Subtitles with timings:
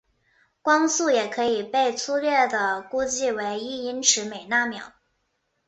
[0.63, 4.93] 光速也可以被初略地估计为一英尺每纳秒。